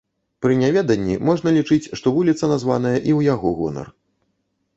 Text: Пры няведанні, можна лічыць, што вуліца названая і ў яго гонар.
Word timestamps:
Пры 0.43 0.53
няведанні, 0.61 1.17
можна 1.29 1.53
лічыць, 1.57 1.91
што 1.99 2.15
вуліца 2.15 2.49
названая 2.53 2.95
і 2.95 3.01
ў 3.03 3.19
яго 3.33 3.49
гонар. 3.61 3.87